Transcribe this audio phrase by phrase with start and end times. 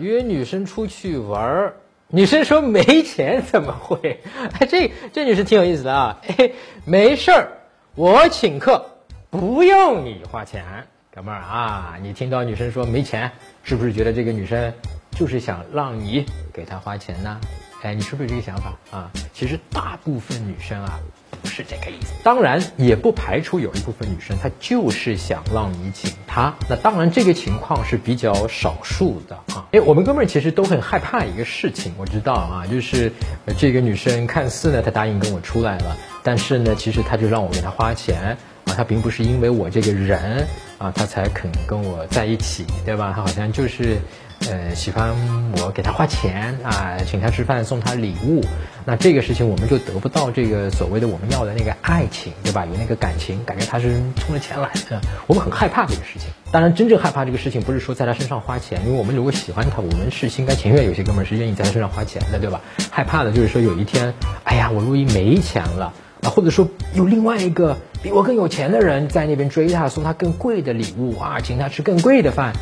[0.00, 1.74] 约女生出去玩儿，
[2.08, 4.20] 女生说没钱怎么会？
[4.58, 6.18] 哎，这这女生挺有意思的啊！
[6.38, 6.50] 哎，
[6.84, 7.52] 没事儿，
[7.94, 8.84] 我请客，
[9.30, 10.64] 不用你花钱，
[11.14, 11.96] 哥们儿啊！
[12.02, 13.30] 你听到女生说没钱，
[13.62, 14.72] 是不是觉得这个女生
[15.12, 17.40] 就是想让你给她花钱呢？
[17.82, 19.10] 哎，你是不是有这个想法啊？
[19.32, 21.00] 其实大部分女生啊。
[21.42, 29.66] 不是这个意思，当然也不排除有一部分女生她就是想让你请她，那当然这个情况是比较少数的啊。
[29.72, 33.10] 哎，我们哥们儿其实都很害怕一个事情，我知道啊，就是
[33.56, 38.36] 这个女生看似呢她答应跟我出来了，但是呢其实她就让我给她花钱
[38.66, 40.46] 啊，她并不是因为我这个人
[40.80, 43.12] 啊他才肯跟我在一起，对吧？
[43.14, 43.98] 他好像就是。
[44.48, 45.14] 呃，喜欢
[45.58, 48.42] 我给他花钱啊，请他吃饭，送他礼物，
[48.86, 52.64] 那这个事情我们就得不到这个所谓的我们要的那个爱情，对吧？
[52.64, 56.30] 有那个感情，感觉他是冲着钱来的，我们很害怕这个事情。
[56.50, 60.86] 当然，真正害怕这个事情不是说在他身上花钱，因为我们如果喜欢他，我们是心甘情愿。
[60.86, 62.62] 有些哥们是愿意在他身上花钱的，对吧？
[62.90, 64.14] 害怕的就是说有一天，
[64.44, 65.92] 哎呀，我如意没钱了，
[66.22, 72.52] 啊或者说有另外一个比我更有钱的人在那边追他，送他更贵的礼物啊，请他吃更贵的饭。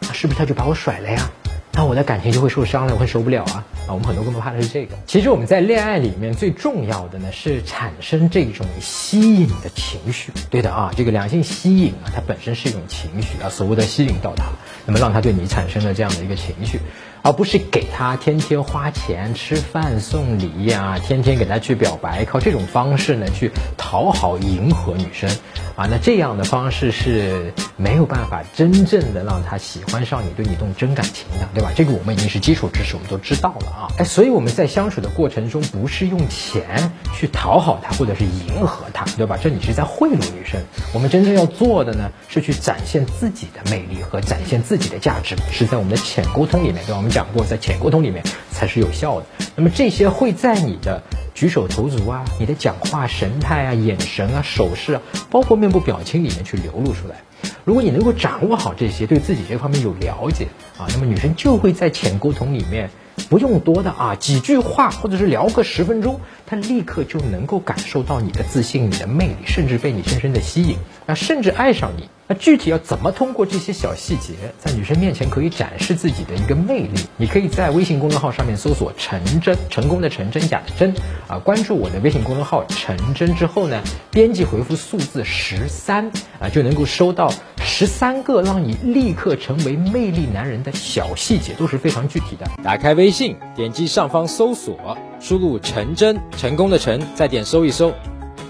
[0.00, 1.30] 那是不是他就把我甩了呀？
[1.72, 3.64] 那我的感情就会受伤了，我会受不了啊！
[3.86, 4.96] 啊，我们很多哥们怕的是这个。
[5.06, 10.32] 其实我们在恋爱里面最重要的呢是产生这种吸引的情绪。
[10.50, 14.46] 对的啊，这个两性吸引啊，它本身是一种情绪啊，所谓的吸引到他，
[14.84, 16.80] 那么让他对你产生了这样的一个情绪。
[17.22, 25.28] 而不是给他天天花钱吃饭送礼啊，天天给他去表白，靠这种方式呢去讨好迎合女生，
[25.76, 31.70] 啊，那这样的方式是没有办法真正的让他喜欢上你，对你动真感情的，对吧？
[31.76, 33.88] 这个我们已经是基础知识，我们都知道了啊。
[33.98, 39.36] 哎，所以我们在相处的过程中，不是用钱去讨好他，或者是迎合他，对吧？
[39.40, 40.60] 这你是在贿赂女生。
[40.94, 46.96] 我们真正要做的呢，是去展现自己的魅力和展现自己的价值，是在我们的浅沟通里面，对吧？
[46.96, 47.09] 我们。
[47.10, 49.26] 讲过，在浅沟通里面才是有效的。
[49.56, 51.02] 那么这些会在你的
[51.34, 57.16] 举手投足啊、你的讲话神态啊、眼神啊、手势啊，包括面部表情里面去流露出来。
[57.64, 60.46] 如果你能够掌握好这些，对自己这方面有了解
[60.78, 62.90] 啊，那么女生就会在浅沟通里面
[63.30, 70.76] 不用多的啊几句话，或者是聊个十分钟，他立刻就能够感受到你的自信、你的魅力，甚至被你深深的吸引，
[71.06, 72.10] 那，甚至爱上你。
[72.26, 77.00] 那具体要怎么通过这些小细节，在女生面前可以展示自己的一个魅力？
[77.16, 80.92] 你可以在微信公众号上面搜索“陈真”，成功的陈，真假的真，
[81.28, 83.80] 啊，关注我的微信公众号“陈真”之后呢，
[84.10, 87.32] 编辑回复数字十三，啊，就能够收到
[87.70, 92.44] 十三个让你立刻成为魅力男人的小细节，都是非常具体的。
[92.64, 97.92] 打开微信，点击上方搜索，输入“陈真”，成功的陈，再点搜一搜。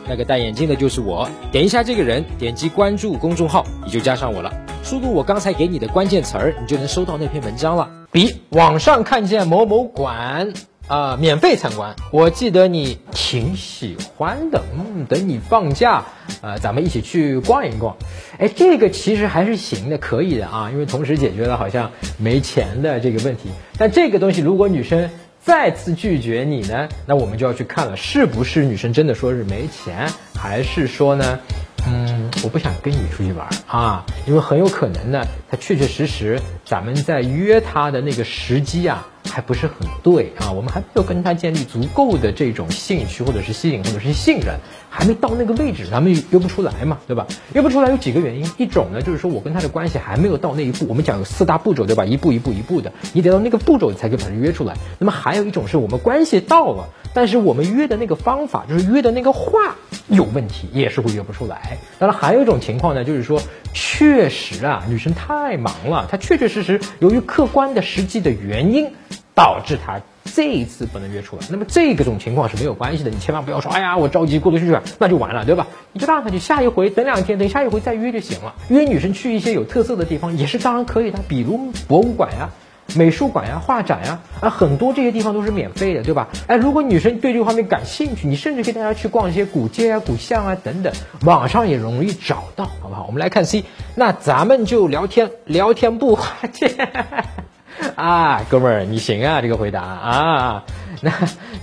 [0.09, 4.51] 那个戴眼镜的就是我，点一下这个人，点击关注公众号，你就加上我了。
[4.83, 7.89] 输入我刚才给你的关键词儿，你就能收到那篇文章了。
[8.11, 10.55] 比网上看见某某馆
[10.91, 16.03] 啊，免费参观，我记得你挺喜欢的，嗯，等你放假，
[16.43, 17.97] 呃，咱们一起去逛一逛。
[18.39, 23.51] 哎，这个其实还是行的，可以的啊，因为同时解决了好像没钱的这个问题。
[23.79, 25.09] 但这个东西，如果女生。
[25.43, 31.41] 再次拒绝你呢，那我们就要去看了，是不是女生真的说是没钱，还是说呢，
[31.87, 34.05] 嗯，我不想跟你出去玩啊？
[34.27, 39.07] 因为很有可能呢，她确确实实，咱们在约她的那个时机啊。
[39.29, 44.57] 还不是很对啊，我们还没有跟他建立足够的这种兴趣，或者是吸引，或者是信任，
[44.89, 47.27] 还没到那个位置，咱们约不出来嘛，对吧？
[47.55, 52.05] 约不出来有几个原因，一种呢就是说我跟他的关系还没有到那一步，我们讲有四大步骤，对吧？
[52.05, 54.75] 一步一步一步的，你得到那个步骤你才可以把人约出来。
[54.99, 59.77] 那么还有一种是我们关系到了，但是我们约的那个方法，就是约的那个话
[60.09, 61.79] 有问题，也是会约不出来。
[61.99, 63.41] 当然还有一种情况呢，就是说
[63.73, 68.91] 确实啊，女生太忙了，她确确实实由于客观的实际的原因。
[69.33, 75.67] 导致她这一次不能约出来，那么这个种情况是没有关系的，你千万不要说，哎呀，我着急过度去啊，那就完了，对吧？
[75.95, 78.55] 你就让他去下一回，等两天，等下一回再约就行了。
[78.69, 82.51] 约女生去一些有特色的地方也是当然可以的，比如博物馆呀、
[82.97, 86.29] 美术馆呀、画展呀，啊，很多这些地方都是免费的，对吧？
[86.47, 90.93] 哎，如果女生对这个方面感兴趣，你甚至可以带她去逛一些古街啊、古巷啊等等，
[91.25, 93.05] 网上也容易找到，好不好？
[93.07, 93.65] 我们来看 C，
[93.95, 96.75] 那咱们就聊天，聊天不花钱。
[97.95, 99.41] 啊，哥们儿，你行啊！
[99.41, 100.65] 这个回答啊，
[101.01, 101.13] 那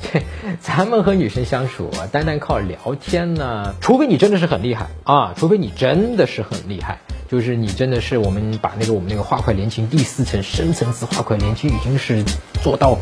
[0.01, 0.21] 这
[0.59, 3.75] 咱们和女生相处，单单靠聊天呢？
[3.81, 12.24] 除非你真的是很厉害啊，除非你真的是很厉害，就是你真的是我们把那个我们那个画块连情第四层深层次画块连情已经是
[12.63, 12.97] 做到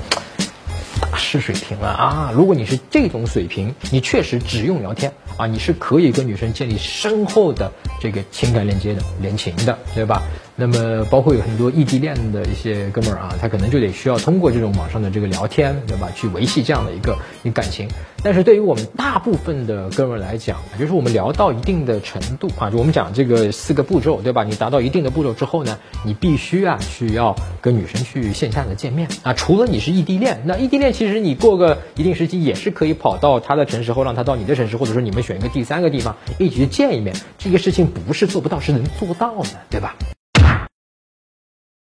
[1.00, 2.31] 大师水平了啊！
[2.33, 10.24] 如果你是这种水平，你确实只用聊天啊，你是可以跟女生建立深厚的这个情感链接的、恋情的，对吧？
[10.58, 17.90] 那么包括有很多异地恋的一些哥们儿啊，他可能就得需要通过这种网上的这个聊天，对吧，去维系这样的一个一感情。
[18.24, 24.46] 但是对于我们大部分的哥们儿来讲，就是我们聊到一定的程度啊，就我们讲这个四个步骤，对吧？
[24.46, 29.34] 你达到一定的步骤之后呢，你必须啊需要跟女生去线下的见面啊。
[29.34, 37.16] 除了你是异地恋，那异地恋其实你过个一定时期也是可以跑到他的城市，或让他到你的城市，或者说你们选一个第三个地方一起去见一面。
[37.38, 39.95] 这个事情不是做不到，是能做到的，对吧？